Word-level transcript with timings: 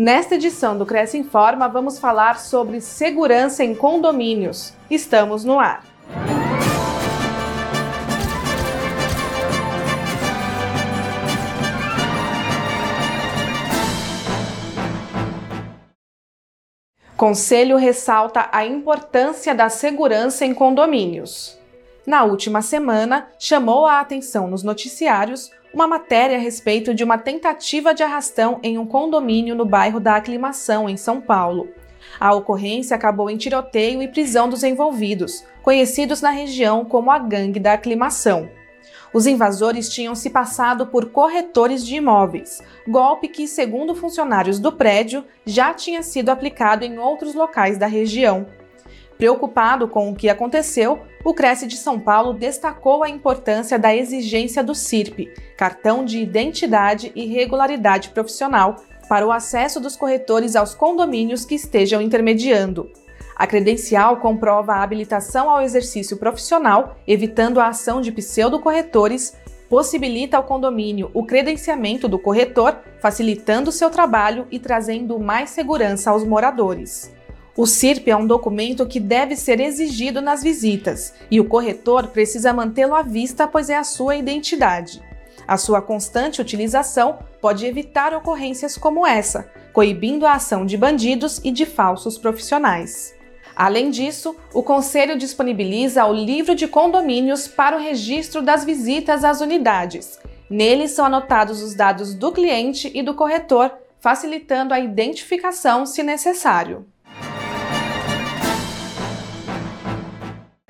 Nesta 0.00 0.36
edição 0.36 0.78
do 0.78 0.86
Cresce 0.86 1.18
Informa, 1.18 1.66
vamos 1.66 1.98
falar 1.98 2.38
sobre 2.38 2.80
segurança 2.80 3.64
em 3.64 3.74
condomínios. 3.74 4.72
Estamos 4.88 5.44
no 5.44 5.58
ar. 5.58 5.84
Conselho 17.16 17.76
ressalta 17.76 18.48
a 18.52 18.64
importância 18.64 19.52
da 19.52 19.68
segurança 19.68 20.46
em 20.46 20.54
condomínios. 20.54 21.58
Na 22.08 22.24
última 22.24 22.62
semana, 22.62 23.28
chamou 23.38 23.84
a 23.84 24.00
atenção 24.00 24.48
nos 24.48 24.62
noticiários 24.62 25.50
uma 25.74 25.86
matéria 25.86 26.38
a 26.38 26.40
respeito 26.40 26.94
de 26.94 27.04
uma 27.04 27.18
tentativa 27.18 27.92
de 27.92 28.02
arrastão 28.02 28.58
em 28.62 28.78
um 28.78 28.86
condomínio 28.86 29.54
no 29.54 29.66
bairro 29.66 30.00
da 30.00 30.16
Aclimação, 30.16 30.88
em 30.88 30.96
São 30.96 31.20
Paulo. 31.20 31.68
A 32.18 32.32
ocorrência 32.32 32.96
acabou 32.96 33.28
em 33.28 33.36
tiroteio 33.36 34.02
e 34.02 34.08
prisão 34.08 34.48
dos 34.48 34.64
envolvidos, 34.64 35.44
conhecidos 35.62 36.22
na 36.22 36.30
região 36.30 36.82
como 36.82 37.10
a 37.10 37.18
Gangue 37.18 37.60
da 37.60 37.74
Aclimação. 37.74 38.48
Os 39.12 39.26
invasores 39.26 39.90
tinham 39.90 40.14
se 40.14 40.30
passado 40.30 40.86
por 40.86 41.10
corretores 41.10 41.84
de 41.84 41.96
imóveis, 41.96 42.62
golpe 42.88 43.28
que, 43.28 43.46
segundo 43.46 43.94
funcionários 43.94 44.58
do 44.58 44.72
prédio, 44.72 45.26
já 45.44 45.74
tinha 45.74 46.02
sido 46.02 46.30
aplicado 46.30 46.86
em 46.86 46.98
outros 46.98 47.34
locais 47.34 47.76
da 47.76 47.86
região. 47.86 48.46
Preocupado 49.18 49.88
com 49.88 50.08
o 50.08 50.14
que 50.14 50.28
aconteceu, 50.28 51.00
o 51.24 51.34
Cresce 51.34 51.66
de 51.66 51.76
São 51.76 51.98
Paulo 51.98 52.32
destacou 52.32 53.02
a 53.02 53.10
importância 53.10 53.76
da 53.76 53.94
exigência 53.94 54.62
do 54.62 54.76
CIRP, 54.76 55.34
cartão 55.56 56.04
de 56.04 56.20
identidade 56.20 57.10
e 57.16 57.26
regularidade 57.26 58.10
profissional, 58.10 58.76
para 59.08 59.26
o 59.26 59.32
acesso 59.32 59.80
dos 59.80 59.96
corretores 59.96 60.54
aos 60.54 60.72
condomínios 60.72 61.44
que 61.44 61.56
estejam 61.56 62.00
intermediando. 62.00 62.92
A 63.34 63.46
credencial 63.46 64.18
comprova 64.18 64.74
a 64.74 64.82
habilitação 64.82 65.50
ao 65.50 65.62
exercício 65.62 66.16
profissional, 66.16 66.96
evitando 67.06 67.58
a 67.58 67.68
ação 67.68 68.00
de 68.00 68.12
pseudo-corretores, 68.12 69.36
possibilita 69.68 70.36
ao 70.36 70.44
condomínio 70.44 71.10
o 71.12 71.24
credenciamento 71.24 72.08
do 72.08 72.18
corretor, 72.18 72.78
facilitando 73.00 73.72
seu 73.72 73.90
trabalho 73.90 74.46
e 74.50 74.58
trazendo 74.60 75.18
mais 75.18 75.50
segurança 75.50 76.10
aos 76.10 76.22
moradores. 76.22 77.17
O 77.58 77.66
CIRP 77.66 78.08
é 78.08 78.16
um 78.16 78.24
documento 78.24 78.86
que 78.86 79.00
deve 79.00 79.34
ser 79.34 79.58
exigido 79.58 80.22
nas 80.22 80.44
visitas 80.44 81.12
e 81.28 81.40
o 81.40 81.44
corretor 81.44 82.06
precisa 82.06 82.52
mantê-lo 82.52 82.94
à 82.94 83.02
vista, 83.02 83.48
pois 83.48 83.68
é 83.68 83.76
a 83.76 83.82
sua 83.82 84.14
identidade. 84.14 85.02
A 85.44 85.56
sua 85.56 85.82
constante 85.82 86.40
utilização 86.40 87.18
pode 87.40 87.66
evitar 87.66 88.14
ocorrências 88.14 88.78
como 88.78 89.04
essa, 89.04 89.50
coibindo 89.72 90.24
a 90.24 90.34
ação 90.34 90.64
de 90.64 90.76
bandidos 90.76 91.40
e 91.42 91.50
de 91.50 91.66
falsos 91.66 92.16
profissionais. 92.16 93.12
Além 93.56 93.90
disso, 93.90 94.36
o 94.54 94.62
Conselho 94.62 95.18
disponibiliza 95.18 96.06
o 96.06 96.12
livro 96.12 96.54
de 96.54 96.68
condomínios 96.68 97.48
para 97.48 97.76
o 97.76 97.80
registro 97.80 98.40
das 98.40 98.64
visitas 98.64 99.24
às 99.24 99.40
unidades. 99.40 100.16
Nele 100.48 100.86
são 100.86 101.06
anotados 101.06 101.60
os 101.60 101.74
dados 101.74 102.14
do 102.14 102.30
cliente 102.30 102.88
e 102.94 103.02
do 103.02 103.14
corretor, 103.14 103.72
facilitando 103.98 104.72
a 104.72 104.78
identificação 104.78 105.84
se 105.84 106.04
necessário. 106.04 106.86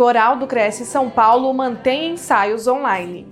Coral 0.00 0.36
do 0.36 0.46
Cresce 0.46 0.86
São 0.86 1.10
Paulo 1.10 1.52
mantém 1.52 2.12
ensaios 2.12 2.66
online. 2.66 3.28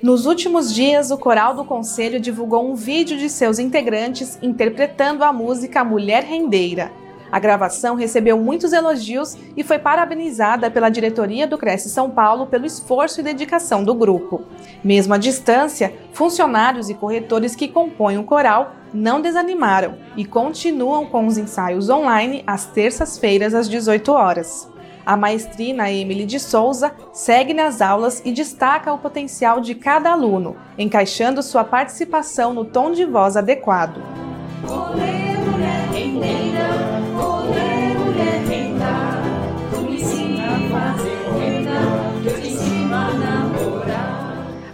Nos 0.00 0.24
últimos 0.24 0.72
dias, 0.72 1.10
o 1.10 1.18
Coral 1.18 1.52
do 1.52 1.64
Conselho 1.64 2.20
divulgou 2.20 2.64
um 2.64 2.76
vídeo 2.76 3.18
de 3.18 3.28
seus 3.28 3.58
integrantes 3.58 4.38
interpretando 4.40 5.24
a 5.24 5.32
música 5.32 5.82
Mulher 5.82 6.22
Rendeira. 6.22 6.92
A 7.32 7.40
gravação 7.40 7.96
recebeu 7.96 8.38
muitos 8.38 8.72
elogios 8.72 9.36
e 9.56 9.64
foi 9.64 9.80
parabenizada 9.80 10.70
pela 10.70 10.90
diretoria 10.90 11.44
do 11.44 11.58
Cresce 11.58 11.90
São 11.90 12.08
Paulo 12.08 12.46
pelo 12.46 12.66
esforço 12.66 13.18
e 13.18 13.24
dedicação 13.24 13.82
do 13.82 13.92
grupo. 13.92 14.42
Mesmo 14.84 15.14
à 15.14 15.18
distância, 15.18 15.92
funcionários 16.12 16.88
e 16.88 16.94
corretores 16.94 17.56
que 17.56 17.66
compõem 17.66 18.16
o 18.16 18.22
coral 18.22 18.76
não 18.94 19.20
desanimaram 19.20 19.96
e 20.16 20.24
continuam 20.24 21.04
com 21.06 21.26
os 21.26 21.36
ensaios 21.36 21.90
online 21.90 22.44
às 22.46 22.66
terças-feiras 22.66 23.54
às 23.54 23.68
18 23.68 24.12
horas. 24.12 24.69
A 25.04 25.16
maestrina 25.16 25.90
Emily 25.90 26.26
de 26.26 26.38
Souza 26.38 26.92
segue 27.12 27.54
nas 27.54 27.80
aulas 27.80 28.22
e 28.24 28.32
destaca 28.32 28.92
o 28.92 28.98
potencial 28.98 29.60
de 29.60 29.74
cada 29.74 30.12
aluno, 30.12 30.56
encaixando 30.78 31.42
sua 31.42 31.64
participação 31.64 32.52
no 32.52 32.64
tom 32.64 32.92
de 32.92 33.04
voz 33.04 33.36
adequado. 33.36 34.02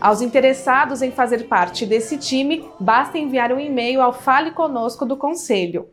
Aos 0.01 0.21
interessados 0.21 1.03
em 1.03 1.11
fazer 1.11 1.49
parte 1.49 1.85
desse 1.85 2.17
time, 2.17 2.65
basta 2.79 3.19
enviar 3.19 3.53
um 3.53 3.59
e-mail 3.59 4.01
ao 4.01 4.13
Fale 4.13 4.53
Conosco 4.53 5.05
do 5.05 5.17
Conselho. 5.17 5.89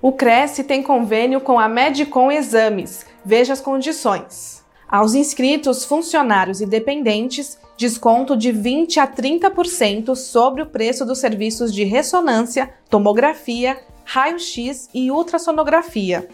O 0.00 0.12
Cresce 0.12 0.62
tem 0.62 0.80
convênio 0.80 1.40
com 1.40 1.58
a 1.58 1.68
Medicom 1.68 2.30
Exames. 2.30 3.04
Veja 3.24 3.52
as 3.52 3.60
condições. 3.60 4.64
Aos 4.88 5.14
inscritos, 5.14 5.84
funcionários 5.84 6.60
e 6.60 6.66
dependentes, 6.66 7.58
desconto 7.76 8.36
de 8.36 8.52
20 8.52 9.00
a 9.00 9.08
30% 9.08 10.14
sobre 10.14 10.62
o 10.62 10.66
preço 10.66 11.04
dos 11.04 11.18
serviços 11.18 11.74
de 11.74 11.82
ressonância, 11.82 12.72
tomografia, 12.88 13.76
raio-x 14.04 14.88
e 14.94 15.10
ultrassonografia. 15.10 16.28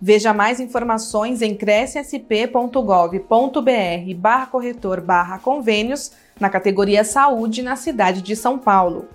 Veja 0.00 0.32
mais 0.32 0.58
informações 0.58 1.42
em 1.42 1.54
crescsp.gov.br 1.54 4.14
barra 4.16 4.46
corretor 4.46 5.02
barra 5.02 5.38
convênios 5.38 6.12
na 6.40 6.48
categoria 6.48 7.04
Saúde 7.04 7.62
na 7.62 7.76
cidade 7.76 8.22
de 8.22 8.34
São 8.34 8.58
Paulo. 8.58 9.06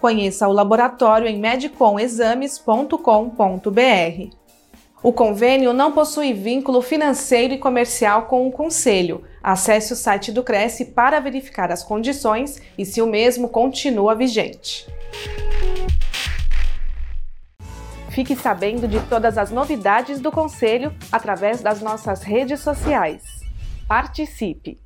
Conheça 0.00 0.46
o 0.46 0.52
laboratório 0.52 1.26
em 1.26 1.38
medicomexames.com.br. 1.38 4.36
O 5.02 5.12
convênio 5.12 5.72
não 5.72 5.92
possui 5.92 6.32
vínculo 6.32 6.82
financeiro 6.82 7.54
e 7.54 7.58
comercial 7.58 8.26
com 8.26 8.46
o 8.46 8.52
Conselho. 8.52 9.24
Acesse 9.42 9.92
o 9.92 9.96
site 9.96 10.32
do 10.32 10.42
Cresce 10.42 10.86
para 10.86 11.20
verificar 11.20 11.70
as 11.70 11.82
condições 11.82 12.60
e 12.76 12.84
se 12.84 13.00
o 13.00 13.06
mesmo 13.06 13.48
continua 13.48 14.14
vigente. 14.14 14.86
Fique 18.10 18.34
sabendo 18.34 18.88
de 18.88 18.98
todas 19.08 19.36
as 19.36 19.50
novidades 19.50 20.20
do 20.20 20.32
Conselho 20.32 20.92
através 21.12 21.60
das 21.60 21.82
nossas 21.82 22.22
redes 22.22 22.60
sociais. 22.60 23.22
Participe! 23.86 24.85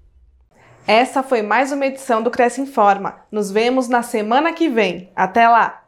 Essa 0.92 1.22
foi 1.22 1.40
mais 1.40 1.70
uma 1.70 1.86
edição 1.86 2.20
do 2.20 2.32
Cresce 2.32 2.60
Informa. 2.60 3.20
Nos 3.30 3.48
vemos 3.48 3.86
na 3.86 4.02
semana 4.02 4.52
que 4.52 4.68
vem. 4.68 5.08
Até 5.14 5.48
lá! 5.48 5.84